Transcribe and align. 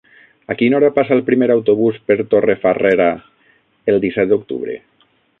A 0.53 0.55
quina 0.59 0.77
hora 0.77 0.87
passa 0.93 1.13
el 1.15 1.19
primer 1.27 1.49
autobús 1.55 1.99
per 2.07 2.17
Torrefarrera 2.31 3.09
el 3.93 4.01
disset 4.07 4.33
d'octubre? 4.33 4.79